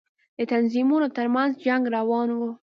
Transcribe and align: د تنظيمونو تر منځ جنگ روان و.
د 0.37 0.39
تنظيمونو 0.53 1.07
تر 1.17 1.27
منځ 1.35 1.51
جنگ 1.65 1.83
روان 1.95 2.27
و. 2.33 2.39